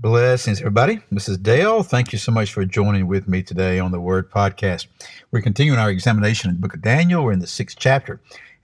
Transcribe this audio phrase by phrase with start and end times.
[0.00, 0.98] Blessings, everybody.
[1.12, 1.82] This is Dale.
[1.82, 4.86] Thank you so much for joining with me today on the Word Podcast.
[5.30, 7.22] We're continuing our examination of the book of Daniel.
[7.22, 8.18] We're in the sixth chapter.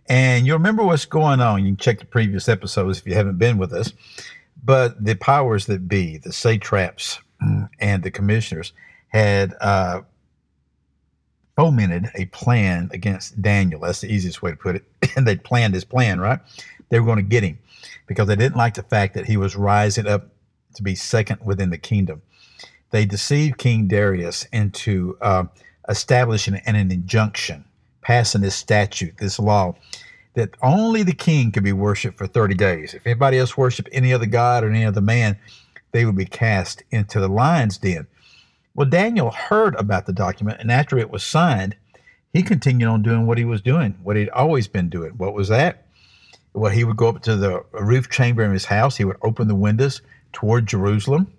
[0.07, 1.63] And you'll remember what's going on.
[1.63, 3.93] You can check the previous episodes if you haven't been with us.
[4.65, 7.19] But the powers that be, the satraps
[7.81, 8.73] and the commissioners,
[9.09, 10.01] had uh,
[11.55, 13.83] fomented a plan against Daniel.
[13.83, 14.85] That's the easiest way to put it.
[15.17, 16.39] and they planned his plan, right?
[16.89, 17.59] They were going to get him
[18.07, 20.31] because they didn't like the fact that he was rising up
[20.77, 22.23] to be second within the kingdom.
[22.91, 25.45] They deceived King Darius into uh,
[25.89, 27.65] establishing an, an injunction,
[28.01, 29.75] passing this statute, this law,
[30.35, 32.95] that only the king could be worshipped for 30 days.
[32.95, 35.39] If anybody else worshiped any other god or any other man,
[35.93, 38.07] they would be cast into the lion's den.
[38.75, 41.75] Well, Daniel heard about the document, and after it was signed,
[42.35, 45.13] he continued on doing what he was doing, what he'd always been doing.
[45.13, 45.87] What was that?
[46.53, 49.49] Well, he would go up to the roof chamber in his house, he would open
[49.49, 50.03] the windows,
[50.37, 51.33] toward Jerusalem,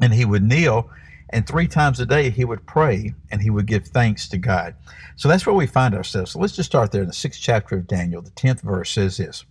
[0.00, 0.88] and he would kneel,
[1.30, 4.76] and three times a day he would pray and he would give thanks to God.
[5.16, 6.30] So that's where we find ourselves.
[6.30, 8.22] So let's just start there in the sixth chapter of Daniel.
[8.22, 9.44] The tenth verse says this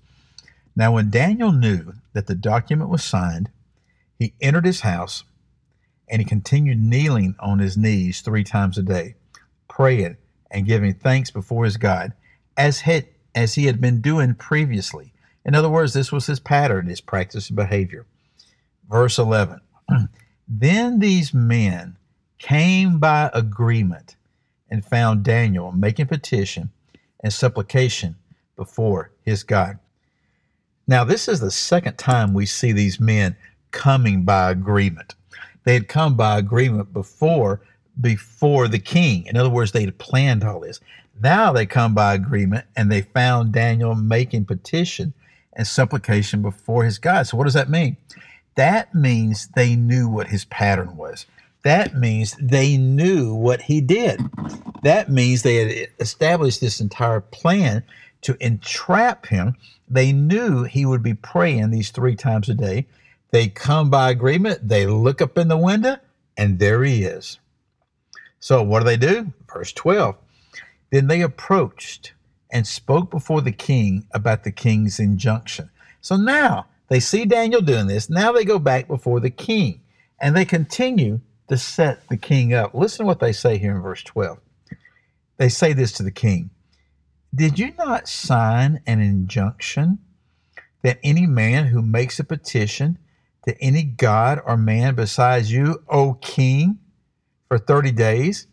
[0.73, 3.49] Now, when Daniel knew that the document was signed,
[4.17, 5.25] he entered his house
[6.07, 9.15] and he continued kneeling on his knees three times a day,
[9.67, 10.15] praying
[10.49, 12.13] and giving thanks before his God,
[12.55, 15.11] as, had, as he had been doing previously.
[15.43, 18.05] In other words, this was his pattern, his practice and behavior
[18.89, 19.61] verse 11.
[20.47, 21.95] then these men
[22.37, 24.15] came by agreement
[24.69, 26.69] and found Daniel making petition
[27.23, 28.15] and supplication
[28.55, 29.79] before his God.
[30.87, 33.35] Now, this is the second time we see these men
[33.71, 35.15] coming by agreement.
[35.63, 37.61] They had come by agreement before
[38.01, 39.25] before the king.
[39.25, 40.79] In other words, they had planned all this.
[41.21, 45.13] Now they come by agreement and they found Daniel making petition
[45.53, 47.27] and supplication before his God.
[47.27, 47.97] So what does that mean?
[48.59, 51.25] That means they knew what his pattern was.
[51.63, 54.19] That means they knew what he did.
[54.83, 57.85] That means they had established this entire plan
[58.23, 59.55] to entrap him.
[59.87, 62.85] They knew he would be praying these three times a day.
[63.31, 65.95] They come by agreement, they look up in the window,
[66.35, 67.39] and there he is.
[68.41, 69.31] So, what do they do?
[69.53, 70.17] Verse 12.
[70.91, 72.11] Then they approached
[72.51, 75.69] and spoke before the king about the king's injunction.
[76.01, 78.09] So now they see Daniel doing this.
[78.09, 79.81] Now they go back before the king
[80.19, 82.73] and they continue to set the king up.
[82.73, 84.39] Listen to what they say here in verse 12.
[85.37, 86.49] They say this to the king
[87.33, 89.99] Did you not sign an injunction
[90.81, 92.97] that any man who makes a petition
[93.47, 96.79] to any god or man besides you, O king,
[97.47, 98.47] for 30 days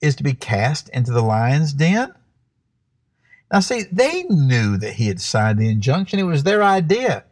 [0.00, 2.12] is to be cast into the lion's den?
[3.52, 6.18] Now, see, they knew that he had signed the injunction.
[6.18, 7.24] It was their idea.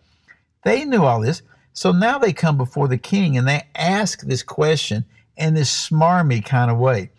[0.65, 1.43] They knew all this.
[1.73, 5.05] So now they come before the king and they ask this question
[5.37, 7.11] in this smarmy kind of way.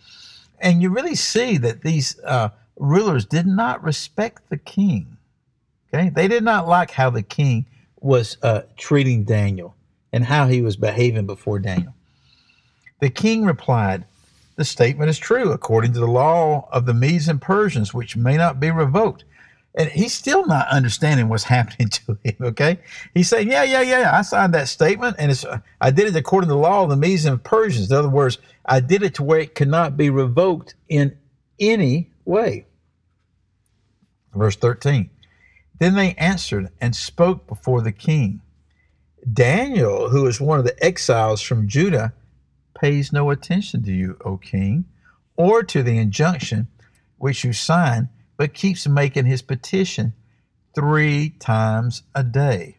[0.59, 5.17] And you really see that these uh, rulers did not respect the king.
[5.93, 7.65] Okay, they did not like how the king
[7.99, 9.75] was uh, treating Daniel
[10.13, 11.93] and how he was behaving before Daniel.
[12.99, 14.05] The king replied,
[14.55, 18.37] The statement is true according to the law of the Medes and Persians, which may
[18.37, 19.23] not be revoked
[19.75, 22.35] and he's still not understanding what's happening to him.
[22.41, 22.79] Okay,
[23.13, 25.45] he's saying, "Yeah, yeah, yeah, I signed that statement, and it's
[25.79, 27.91] I did it according to the law of the Medes and Persians.
[27.91, 31.17] In other words, I did it to where it cannot be revoked in
[31.59, 32.65] any way."
[34.33, 35.09] Verse thirteen.
[35.79, 38.41] Then they answered and spoke before the king.
[39.33, 42.13] Daniel, who is one of the exiles from Judah,
[42.75, 44.85] pays no attention to you, O king,
[45.35, 46.67] or to the injunction
[47.17, 48.09] which you signed
[48.41, 50.13] but keeps making his petition
[50.73, 52.75] three times a day.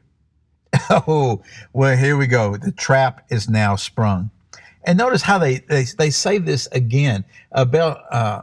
[0.90, 1.40] Oh,
[1.72, 2.56] well, here we go.
[2.56, 4.32] The trap is now sprung.
[4.82, 7.24] And notice how they, they, they say this again.
[7.52, 8.42] Uh, Bel, uh,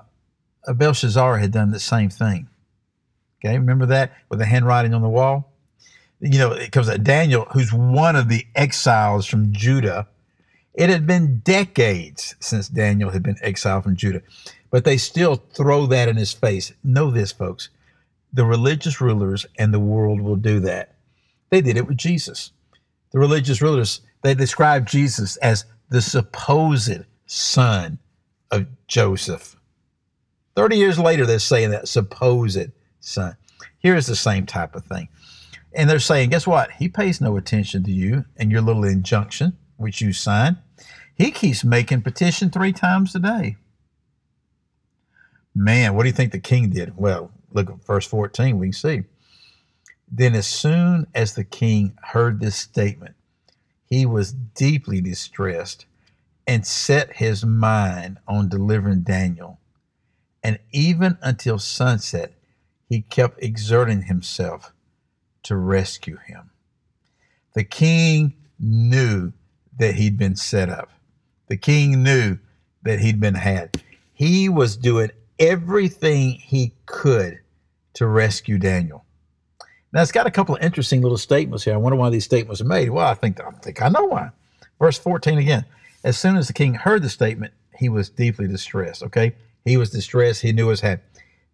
[0.65, 2.47] had done the same thing.
[3.43, 5.51] Okay, remember that with the handwriting on the wall?
[6.21, 10.07] You know, it comes at Daniel, who's one of the exiles from Judah.
[10.73, 14.21] It had been decades since Daniel had been exiled from Judah
[14.71, 16.73] but they still throw that in his face.
[16.83, 17.69] Know this, folks.
[18.31, 20.95] The religious rulers and the world will do that.
[21.49, 22.51] They did it with Jesus.
[23.11, 27.97] The religious rulers, they described Jesus as the supposed son
[28.51, 29.55] of Joseph.
[30.55, 33.35] 30 years later, they're saying that supposed son.
[33.79, 35.07] Here's the same type of thing.
[35.73, 36.71] And they're saying, guess what?
[36.71, 40.57] He pays no attention to you and your little injunction, which you signed.
[41.15, 43.57] He keeps making petition three times a day.
[45.55, 46.97] Man, what do you think the king did?
[46.97, 49.03] Well, look at verse 14, we can see.
[50.11, 53.15] Then, as soon as the king heard this statement,
[53.85, 55.85] he was deeply distressed
[56.47, 59.59] and set his mind on delivering Daniel.
[60.43, 62.33] And even until sunset,
[62.87, 64.73] he kept exerting himself
[65.43, 66.49] to rescue him.
[67.53, 69.33] The king knew
[69.77, 70.89] that he'd been set up.
[71.47, 72.39] The king knew
[72.83, 73.81] that he'd been had.
[74.13, 77.39] He was doing everything he could
[77.93, 79.05] to rescue Daniel.
[79.91, 81.73] Now it's got a couple of interesting little statements here.
[81.73, 82.89] I wonder why these statements are made.
[82.89, 84.29] Well, I think I think I know why.
[84.79, 85.65] Verse 14 again.
[86.03, 89.03] As soon as the king heard the statement, he was deeply distressed.
[89.03, 89.33] Okay.
[89.65, 90.41] He was distressed.
[90.41, 91.01] He knew his had.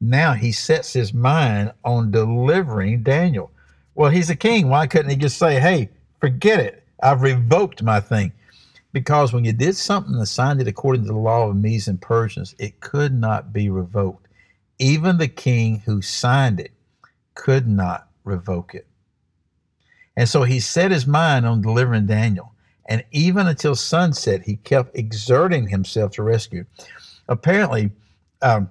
[0.01, 3.51] Now he sets his mind on delivering Daniel.
[3.95, 4.69] Well, he's a king.
[4.69, 5.89] Why couldn't he just say, hey,
[6.19, 6.83] forget it?
[7.01, 8.31] I've revoked my thing.
[8.95, 11.99] Because when you did something and signed it according to the law of Medes and
[11.99, 14.29] Persians, it could not be revoked.
[14.79, 16.71] Even the king who signed it
[17.33, 18.87] could not revoke it.
[20.15, 22.53] And so he set his mind on delivering Daniel.
[22.85, 26.63] And even until sunset, he kept exerting himself to rescue.
[27.27, 27.91] Apparently,
[28.41, 28.69] um,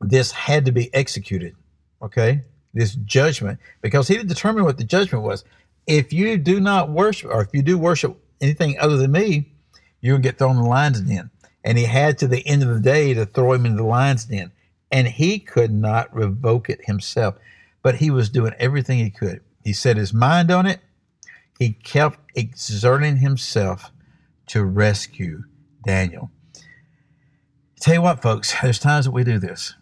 [0.00, 1.54] this had to be executed,
[2.00, 2.40] okay?
[2.72, 5.44] This judgment, because he determined what the judgment was.
[5.86, 9.52] If you do not worship, or if you do worship anything other than me,
[10.00, 11.30] you'll get thrown in the lion's den.
[11.64, 14.24] And he had to the end of the day to throw him into the lion's
[14.24, 14.52] den.
[14.90, 17.36] And he could not revoke it himself,
[17.82, 19.40] but he was doing everything he could.
[19.64, 20.80] He set his mind on it
[21.58, 23.90] he kept exerting himself
[24.48, 25.44] to rescue
[25.84, 26.30] Daniel.
[27.80, 29.74] Tell you what, folks, there's times that we do this.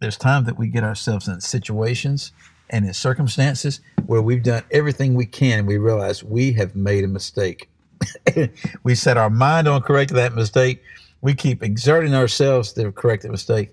[0.00, 2.32] There's times that we get ourselves in situations
[2.70, 7.04] and in circumstances where we've done everything we can and we realize we have made
[7.04, 7.69] a mistake.
[8.82, 10.82] we set our mind on correcting that mistake.
[11.20, 13.70] We keep exerting ourselves to correct the mistake,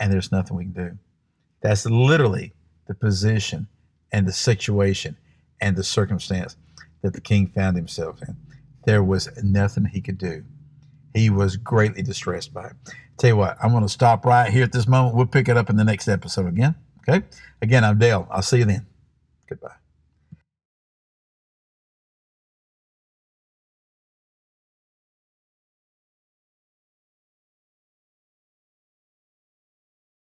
[0.00, 0.98] and there's nothing we can do.
[1.60, 2.52] That's literally
[2.86, 3.68] the position
[4.12, 5.16] and the situation
[5.60, 6.56] and the circumstance
[7.02, 8.36] that the king found himself in.
[8.84, 10.44] There was nothing he could do.
[11.14, 12.72] He was greatly distressed by it.
[13.18, 15.16] Tell you what, I'm going to stop right here at this moment.
[15.16, 16.74] We'll pick it up in the next episode again.
[17.08, 17.26] Okay.
[17.60, 18.28] Again, I'm Dale.
[18.30, 18.86] I'll see you then.
[19.48, 19.74] Goodbye.